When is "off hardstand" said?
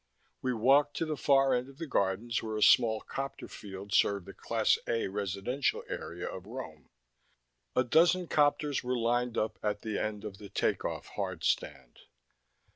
10.83-11.99